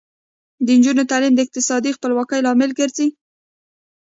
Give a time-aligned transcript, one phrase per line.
[0.65, 3.07] د نجونو تعلیم د اقتصادي خپلواکۍ لامل ګرځي.